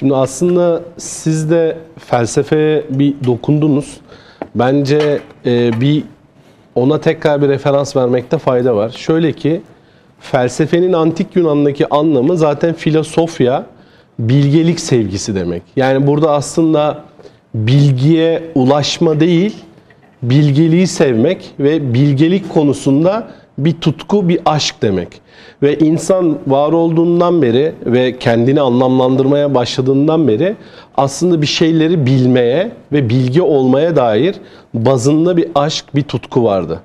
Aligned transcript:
Şimdi 0.00 0.14
aslında 0.14 0.82
siz 0.96 1.50
de 1.50 1.76
felsefeye 1.98 2.84
bir 2.90 3.14
dokundunuz. 3.24 3.96
Bence 4.54 5.20
e, 5.46 5.80
bir 5.80 6.04
ona 6.74 7.00
tekrar 7.00 7.42
bir 7.42 7.48
referans 7.48 7.96
vermekte 7.96 8.38
fayda 8.38 8.76
var. 8.76 8.90
Şöyle 8.90 9.32
ki 9.32 9.60
felsefenin 10.20 10.92
antik 10.92 11.36
Yunan'daki 11.36 11.94
anlamı 11.94 12.36
zaten 12.36 12.74
filosofya, 12.74 13.66
bilgelik 14.18 14.80
sevgisi 14.80 15.34
demek. 15.34 15.62
Yani 15.76 16.06
burada 16.06 16.30
aslında 16.30 17.04
bilgiye 17.54 18.42
ulaşma 18.54 19.20
değil, 19.20 19.56
bilgeliği 20.22 20.86
sevmek 20.86 21.50
ve 21.58 21.94
bilgelik 21.94 22.48
konusunda 22.48 23.28
bir 23.58 23.72
tutku, 23.72 24.28
bir 24.28 24.40
aşk 24.44 24.74
demek. 24.82 25.08
Ve 25.62 25.78
insan 25.78 26.38
var 26.46 26.72
olduğundan 26.72 27.42
beri 27.42 27.72
ve 27.86 28.18
kendini 28.18 28.60
anlamlandırmaya 28.60 29.54
başladığından 29.54 30.28
beri 30.28 30.56
aslında 30.96 31.42
bir 31.42 31.46
şeyleri 31.46 32.06
bilmeye 32.06 32.72
ve 32.92 33.08
bilgi 33.08 33.42
olmaya 33.42 33.96
dair 33.96 34.34
bazında 34.74 35.36
bir 35.36 35.48
aşk, 35.54 35.84
bir 35.94 36.02
tutku 36.02 36.44
vardı. 36.44 36.80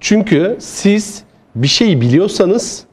Çünkü 0.00 0.56
siz 0.60 1.22
bir 1.54 1.68
şeyi 1.68 2.00
biliyorsanız 2.00 2.87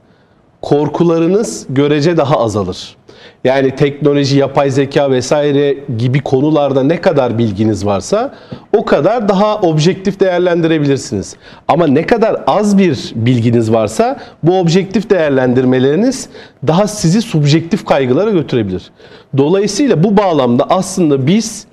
korkularınız 0.65 1.65
görece 1.69 2.17
daha 2.17 2.39
azalır. 2.39 2.95
Yani 3.43 3.75
teknoloji, 3.75 4.37
yapay 4.37 4.71
zeka 4.71 5.11
vesaire 5.11 5.77
gibi 5.97 6.21
konularda 6.21 6.83
ne 6.83 7.01
kadar 7.01 7.37
bilginiz 7.37 7.85
varsa 7.85 8.35
o 8.77 8.85
kadar 8.85 9.29
daha 9.29 9.59
objektif 9.61 10.19
değerlendirebilirsiniz. 10.19 11.35
Ama 11.67 11.87
ne 11.87 12.05
kadar 12.05 12.43
az 12.47 12.77
bir 12.77 13.13
bilginiz 13.15 13.73
varsa 13.73 14.19
bu 14.43 14.59
objektif 14.59 15.09
değerlendirmeleriniz 15.09 16.29
daha 16.67 16.87
sizi 16.87 17.21
subjektif 17.21 17.85
kaygılara 17.85 18.31
götürebilir. 18.31 18.91
Dolayısıyla 19.37 20.03
bu 20.03 20.17
bağlamda 20.17 20.65
aslında 20.69 21.27
biz 21.27 21.65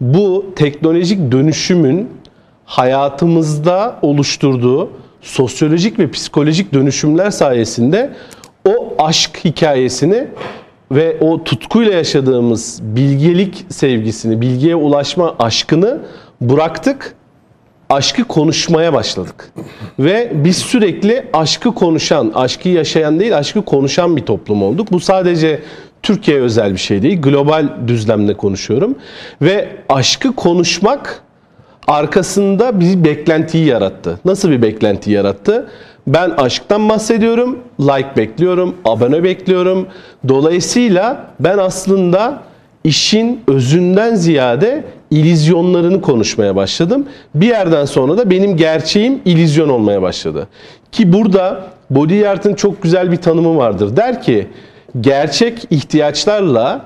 bu 0.00 0.46
teknolojik 0.56 1.32
dönüşümün 1.32 2.08
hayatımızda 2.64 3.96
oluşturduğu 4.02 4.90
sosyolojik 5.22 5.98
ve 5.98 6.10
psikolojik 6.10 6.72
dönüşümler 6.74 7.30
sayesinde 7.30 8.10
o 8.68 8.94
aşk 8.98 9.44
hikayesini 9.44 10.26
ve 10.92 11.16
o 11.20 11.44
tutkuyla 11.44 11.92
yaşadığımız 11.92 12.80
bilgelik 12.82 13.66
sevgisini, 13.68 14.40
bilgiye 14.40 14.74
ulaşma 14.74 15.36
aşkını 15.38 15.98
bıraktık. 16.40 17.14
Aşkı 17.90 18.24
konuşmaya 18.24 18.92
başladık. 18.92 19.52
Ve 19.98 20.32
biz 20.34 20.56
sürekli 20.56 21.26
aşkı 21.32 21.74
konuşan, 21.74 22.32
aşkı 22.34 22.68
yaşayan 22.68 23.20
değil, 23.20 23.38
aşkı 23.38 23.62
konuşan 23.62 24.16
bir 24.16 24.22
toplum 24.22 24.62
olduk. 24.62 24.92
Bu 24.92 25.00
sadece 25.00 25.60
Türkiye 26.02 26.40
özel 26.40 26.72
bir 26.72 26.78
şey 26.78 27.02
değil. 27.02 27.22
Global 27.22 27.68
düzlemde 27.86 28.34
konuşuyorum. 28.34 28.94
Ve 29.42 29.68
aşkı 29.88 30.34
konuşmak 30.34 31.22
arkasında 31.88 32.80
bir 32.80 33.04
beklentiyi 33.04 33.66
yarattı. 33.66 34.20
Nasıl 34.24 34.50
bir 34.50 34.62
beklenti 34.62 35.10
yarattı? 35.10 35.68
Ben 36.06 36.30
aşktan 36.30 36.88
bahsediyorum, 36.88 37.58
like 37.80 38.16
bekliyorum, 38.16 38.76
abone 38.84 39.24
bekliyorum. 39.24 39.86
Dolayısıyla 40.28 41.26
ben 41.40 41.58
aslında 41.58 42.42
işin 42.84 43.40
özünden 43.48 44.14
ziyade 44.14 44.84
ilizyonlarını 45.10 46.00
konuşmaya 46.00 46.56
başladım. 46.56 47.06
Bir 47.34 47.46
yerden 47.46 47.84
sonra 47.84 48.18
da 48.18 48.30
benim 48.30 48.56
gerçeğim 48.56 49.20
ilizyon 49.24 49.68
olmaya 49.68 50.02
başladı. 50.02 50.48
Ki 50.92 51.12
burada 51.12 51.64
Baudrillard'ın 51.90 52.54
çok 52.54 52.82
güzel 52.82 53.12
bir 53.12 53.16
tanımı 53.16 53.56
vardır. 53.56 53.96
Der 53.96 54.22
ki 54.22 54.46
gerçek 55.00 55.66
ihtiyaçlarla 55.70 56.84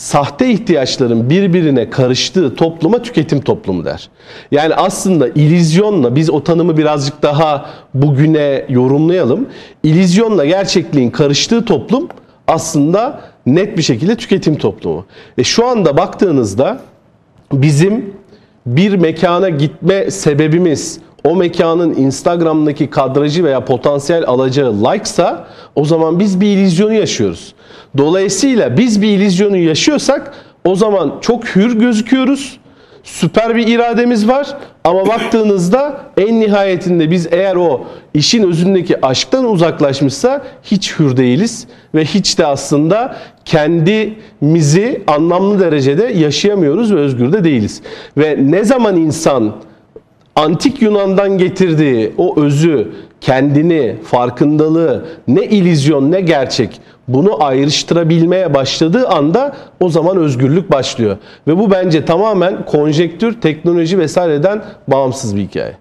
sahte 0.00 0.50
ihtiyaçların 0.50 1.30
birbirine 1.30 1.90
karıştığı 1.90 2.54
topluma 2.54 3.02
tüketim 3.02 3.40
toplumu 3.40 3.84
der. 3.84 4.08
Yani 4.50 4.74
aslında 4.74 5.28
ilizyonla 5.28 6.16
biz 6.16 6.30
o 6.30 6.44
tanımı 6.44 6.76
birazcık 6.76 7.22
daha 7.22 7.70
bugüne 7.94 8.66
yorumlayalım. 8.68 9.48
İlizyonla 9.82 10.44
gerçekliğin 10.44 11.10
karıştığı 11.10 11.64
toplum 11.64 12.08
aslında 12.46 13.20
net 13.46 13.78
bir 13.78 13.82
şekilde 13.82 14.16
tüketim 14.16 14.56
toplumu. 14.56 15.06
E 15.38 15.44
şu 15.44 15.66
anda 15.66 15.96
baktığınızda 15.96 16.80
bizim 17.52 18.14
bir 18.66 18.94
mekana 18.94 19.48
gitme 19.48 20.10
sebebimiz 20.10 20.98
o 21.24 21.36
mekanın 21.36 21.94
Instagram'daki 21.94 22.90
kadrajı 22.90 23.44
veya 23.44 23.64
potansiyel 23.64 24.24
alacağı 24.26 24.72
like'sa 24.72 25.46
o 25.74 25.84
zaman 25.84 26.18
biz 26.18 26.40
bir 26.40 26.46
ilizyonu 26.46 26.92
yaşıyoruz. 26.92 27.54
Dolayısıyla 27.96 28.76
biz 28.76 29.02
bir 29.02 29.08
ilizyonu 29.08 29.56
yaşıyorsak 29.56 30.34
o 30.64 30.74
zaman 30.74 31.18
çok 31.20 31.44
hür 31.44 31.78
gözüküyoruz. 31.78 32.60
Süper 33.02 33.56
bir 33.56 33.66
irademiz 33.66 34.28
var 34.28 34.56
ama 34.84 35.06
baktığınızda 35.06 36.00
en 36.16 36.40
nihayetinde 36.40 37.10
biz 37.10 37.28
eğer 37.30 37.56
o 37.56 37.84
işin 38.14 38.48
özündeki 38.48 39.06
aşktan 39.06 39.44
uzaklaşmışsa 39.44 40.42
hiç 40.62 40.98
hür 40.98 41.16
değiliz 41.16 41.66
ve 41.94 42.04
hiç 42.04 42.38
de 42.38 42.46
aslında 42.46 43.16
kendimizi 43.44 45.02
anlamlı 45.06 45.60
derecede 45.60 46.04
yaşayamıyoruz 46.04 46.94
ve 46.94 46.98
özgür 46.98 47.32
de 47.32 47.44
değiliz. 47.44 47.82
Ve 48.16 48.36
ne 48.40 48.64
zaman 48.64 48.96
insan 48.96 49.52
antik 50.36 50.82
Yunan'dan 50.82 51.38
getirdiği 51.38 52.12
o 52.18 52.40
özü, 52.40 52.88
kendini, 53.20 53.96
farkındalığı, 54.04 55.04
ne 55.28 55.44
ilizyon 55.44 56.12
ne 56.12 56.20
gerçek 56.20 56.80
bunu 57.08 57.44
ayrıştırabilmeye 57.44 58.54
başladığı 58.54 59.08
anda 59.08 59.56
o 59.80 59.88
zaman 59.88 60.16
özgürlük 60.16 60.72
başlıyor. 60.72 61.16
Ve 61.46 61.58
bu 61.58 61.70
bence 61.70 62.04
tamamen 62.04 62.64
konjektür, 62.64 63.40
teknoloji 63.40 63.98
vesaireden 63.98 64.64
bağımsız 64.88 65.36
bir 65.36 65.40
hikaye. 65.40 65.80